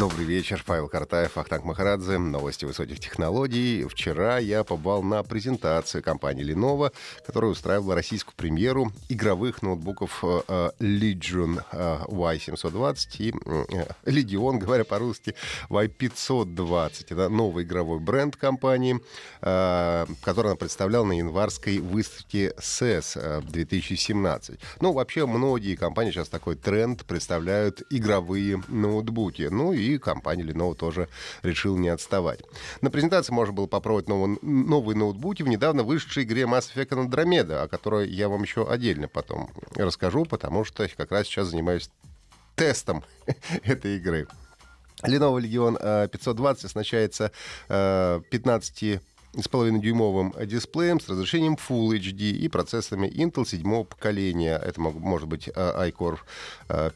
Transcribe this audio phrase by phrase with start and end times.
[0.00, 3.84] Добрый вечер, Павел Картаев, Ахтанг Махарадзе, новости высоких технологий.
[3.84, 6.90] Вчера я побывал на презентации компании Lenovo,
[7.26, 13.30] которая устраивала российскую премьеру игровых ноутбуков э, э, Legion э, Y720 и
[14.10, 15.34] Legion, говоря по-русски,
[15.68, 17.06] Y520.
[17.10, 18.98] Это новый игровой бренд компании,
[19.40, 24.58] который она представляла на январской выставке CES 2017.
[24.80, 29.48] Ну, вообще, многие компании сейчас такой тренд представляют игровые ноутбуки.
[29.50, 31.08] Ну и компания Lenovo тоже
[31.42, 32.40] решила не отставать.
[32.80, 37.62] На презентации можно было попробовать новые, новые ноутбуки в недавно вышедшей игре Mass Effect Andromeda,
[37.62, 41.90] о которой я вам еще отдельно потом расскажу, потому что как раз сейчас занимаюсь
[42.54, 43.04] тестом
[43.64, 44.26] этой игры.
[45.02, 47.32] Lenovo Legion 520 оснащается
[47.68, 49.00] 15
[49.38, 54.56] с половиной дюймовым дисплеем с разрешением Full HD и процессорами Intel седьмого поколения.
[54.56, 56.18] Это может быть а, iCore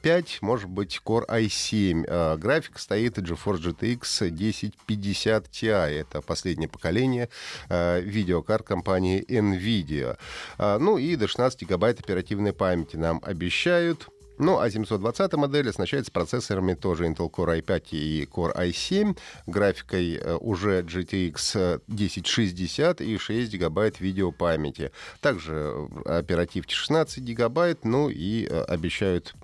[0.03, 2.05] 5, а, может быть Core i7.
[2.09, 6.01] А, график стоит GeForce GTX 1050 Ti.
[6.01, 7.29] Это последнее поколение
[7.69, 10.19] видеокарт компании NVIDIA.
[10.59, 14.09] Ну и до 16 гигабайт оперативной памяти нам обещают.
[14.39, 20.35] Ну, а 720 модель оснащается процессорами тоже Intel Core i5 и Core i7, графикой э,
[20.37, 24.91] уже GTX 1060 и 6 гигабайт видеопамяти.
[25.21, 29.35] Также э, оперативки 16 гигабайт, ну и э, обещают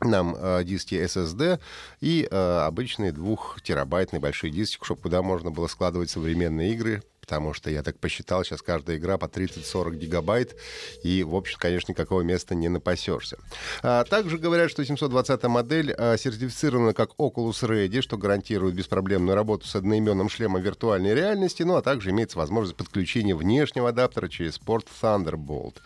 [0.00, 1.58] нам диски SSD
[2.02, 7.70] и э, обычные двухтерабайтные большие диски, чтобы куда можно было складывать современные игры, потому что
[7.70, 10.54] я так посчитал, сейчас каждая игра по 30-40 гигабайт,
[11.02, 13.36] и, в общем, конечно, никакого места не напасешься.
[13.82, 19.66] А, также говорят, что 720 модель а, сертифицирована как Oculus Ready, что гарантирует беспроблемную работу
[19.66, 24.86] с одноименным шлемом виртуальной реальности, ну а также имеется возможность подключения внешнего адаптера через порт
[25.02, 25.78] Thunderbolt.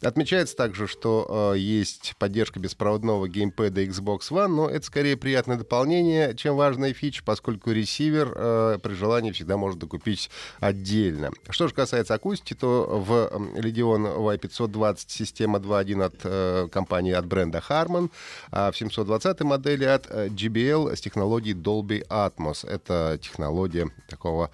[0.00, 6.34] Отмечается также, что а, есть поддержка беспроводного геймпэда Xbox One, но это скорее приятное дополнение,
[6.34, 11.30] чем важная фича, поскольку ресивер а, при желании всегда может докупить отдельно отдельно.
[11.50, 13.12] Что же касается акустики, то в
[13.58, 18.10] Legion Y520 система 2.1 от э, компании, от бренда Harman,
[18.50, 22.66] а в 720 модели от э, JBL с технологией Dolby Atmos.
[22.68, 24.50] Это технология такого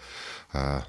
[0.53, 0.81] э,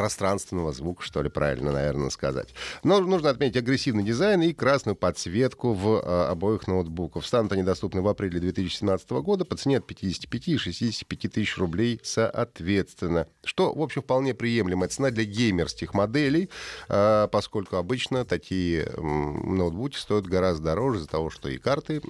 [0.00, 2.54] пространственного звука, что ли, правильно, наверное, сказать.
[2.82, 7.26] Но нужно отметить агрессивный дизайн и красную подсветку в а, обоих ноутбуках.
[7.26, 12.00] Станут они доступны в апреле 2017 года по цене от 55 и 65 тысяч рублей
[12.02, 13.26] соответственно.
[13.44, 16.48] Что, в общем, вполне приемлемая цена для геймерских моделей,
[16.88, 22.00] а, поскольку обычно такие ноутбуки стоят гораздо дороже из-за того, что и карты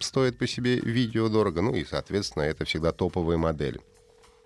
[0.00, 3.82] стоят по себе видео дорого, ну и, соответственно, это всегда топовые модели.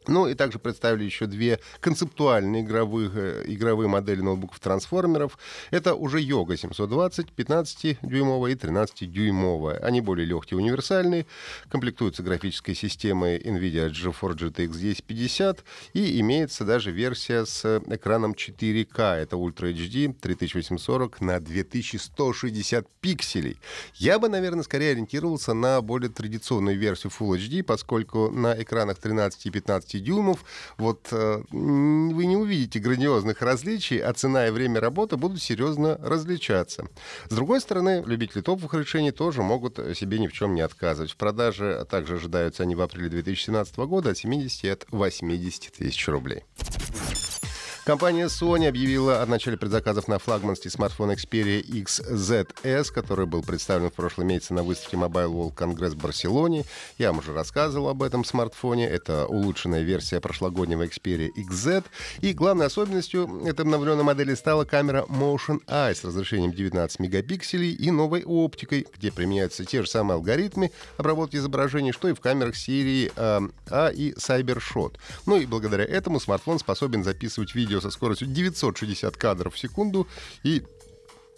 [0.09, 5.39] Ну и также представили еще две концептуальные игровые, э, игровые модели ноутбуков-трансформеров.
[5.71, 9.79] Это уже Йога 720, 15-дюймовая и 13-дюймовая.
[9.81, 11.27] Они более легкие универсальные,
[11.69, 19.15] комплектуются графической системой NVIDIA GeForce GTX 1050 и имеется даже версия с экраном 4К.
[19.15, 23.59] Это Ultra HD 3840 на 2160 пикселей.
[23.95, 29.47] Я бы, наверное, скорее ориентировался на более традиционную версию Full HD, поскольку на экранах 13
[29.47, 30.45] и 15 15 дюймов,
[30.77, 36.89] вот э, вы не увидите грандиозных различий, а цена и время работы будут серьезно различаться.
[37.29, 41.13] С другой стороны, любители топовых решений тоже могут себе ни в чем не отказывать.
[41.13, 46.09] В продаже также ожидаются они в апреле 2017 года от 70 и от 80 тысяч
[46.09, 46.45] рублей.
[47.89, 53.95] Компания Sony объявила о начале предзаказов на флагманский смартфон Xperia XZS, который был представлен в
[53.95, 56.67] прошлом месяце на выставке Mobile World Congress в Барселоне.
[56.99, 58.87] Я вам уже рассказывал об этом смартфоне.
[58.87, 61.87] Это улучшенная версия прошлогоднего Xperia XZ.
[62.21, 67.91] И главной особенностью этой обновленной модели стала камера Motion Eye с разрешением 19 мегапикселей и
[67.91, 73.11] новой оптикой, где применяются те же самые алгоритмы обработки изображений, что и в камерах серии
[73.17, 73.41] э,
[73.71, 74.97] А и CyberShot.
[75.25, 80.07] Ну и благодаря этому смартфон способен записывать видео видео со скоростью 960 кадров в секунду
[80.45, 80.63] и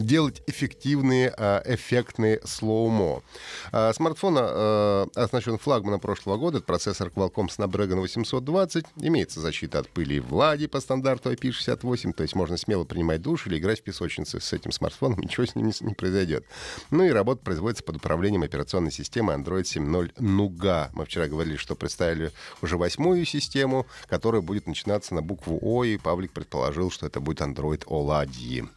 [0.01, 3.23] делать эффективные, а, эффектные слоумо.
[3.71, 6.57] А, смартфон а, оснащен флагманом прошлого года.
[6.57, 8.85] Это процессор Qualcomm Snapdragon 820.
[8.97, 13.47] Имеется защита от пыли и влаги по стандарту IP68, то есть можно смело принимать душ
[13.47, 16.45] или играть в песочнице с этим смартфоном, ничего с ним не, произойдет.
[16.89, 20.89] Ну и работа производится под управлением операционной системы Android 7.0 Nougat.
[20.93, 22.31] Мы вчера говорили, что представили
[22.61, 27.41] уже восьмую систему, которая будет начинаться на букву О, и Павлик предположил, что это будет
[27.41, 28.67] Android Oladyi.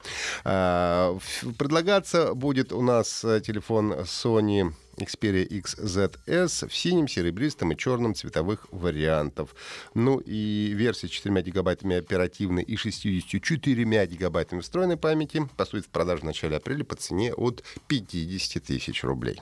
[1.58, 8.66] Предлагаться будет у нас э, телефон Sony Xperia XZS в синем, серебристом и черном цветовых
[8.70, 9.54] вариантов.
[9.94, 16.22] Ну и версия с 4 гигабайтами оперативной и 64 гигабайтами встроенной памяти поступит в продажу
[16.22, 19.40] в начале апреля по цене от 50 тысяч рублей.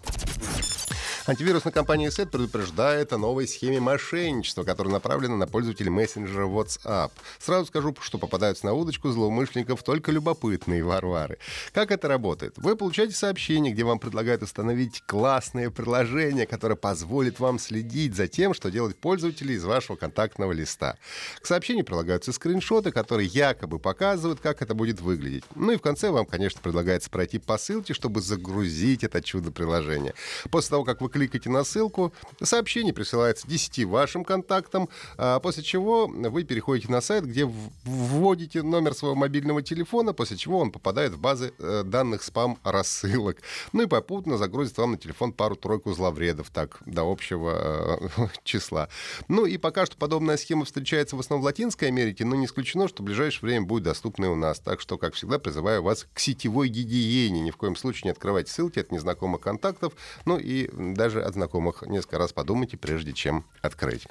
[1.24, 7.12] Антивирусная компания SET предупреждает о новой схеме мошенничества, которая направлена на пользователей мессенджера WhatsApp.
[7.38, 11.38] Сразу скажу, что попадаются на удочку злоумышленников только любопытные варвары.
[11.72, 12.54] Как это работает?
[12.56, 18.52] Вы получаете сообщение, где вам предлагают установить классное приложение, которое позволит вам следить за тем,
[18.52, 20.96] что делают пользователи из вашего контактного листа.
[21.40, 25.44] К сообщению прилагаются скриншоты, которые якобы показывают, как это будет выглядеть.
[25.54, 30.14] Ну и в конце вам, конечно, предлагается пройти по ссылке, чтобы загрузить это чудо приложение.
[30.50, 32.12] После того, как вы кликаете на ссылку,
[32.42, 37.48] сообщение присылается 10 вашим контактам, а после чего вы переходите на сайт, где
[37.84, 43.38] вводите номер своего мобильного телефона, после чего он попадает в базы э, данных спам-рассылок.
[43.72, 48.88] Ну и попутно загрузит вам на телефон пару-тройку зловредов, так, до общего э, числа.
[49.28, 52.88] Ну и пока что подобная схема встречается в основном в Латинской Америке, но не исключено,
[52.88, 54.60] что в ближайшее время будет доступна и у нас.
[54.60, 57.40] Так что, как всегда, призываю вас к сетевой гигиене.
[57.40, 59.92] Ни в коем случае не открывайте ссылки от незнакомых контактов.
[60.24, 60.70] Ну и
[61.02, 64.06] даже от знакомых несколько раз подумайте, прежде чем открыть.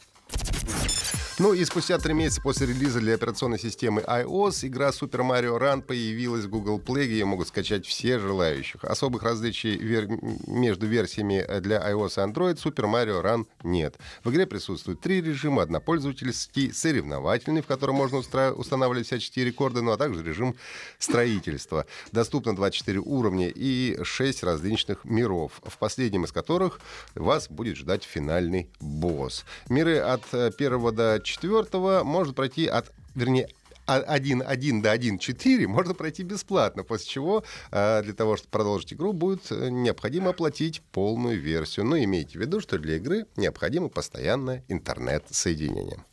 [1.41, 5.81] Ну и спустя три месяца после релиза для операционной системы iOS игра Super Mario Run
[5.81, 8.83] появилась в Google Play, где ее могут скачать все желающих.
[8.83, 10.07] Особых различий вер...
[10.45, 13.97] между версиями для iOS и Android Super Mario Run нет.
[14.23, 15.63] В игре присутствуют три режима.
[15.63, 18.51] Однопользовательский, соревновательный, в котором можно устра...
[18.51, 20.55] устанавливать всяческие рекорды, ну а также режим
[20.99, 21.87] строительства.
[22.11, 26.79] Доступно 24 уровня и 6 различных миров, в последнем из которых
[27.15, 29.43] вас будет ждать финальный босс.
[29.69, 33.49] Миры от э, первого до четвертого можно пройти от, вернее,
[33.87, 39.51] 1.1 до 1.4 можно пройти бесплатно, после чего э, для того, чтобы продолжить игру, будет
[39.51, 41.85] э, необходимо оплатить полную версию.
[41.85, 46.03] Но имейте в виду, что для игры необходимо постоянное интернет-соединение.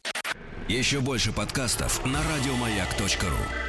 [0.69, 3.68] Еще больше подкастов на радиомаяк.ру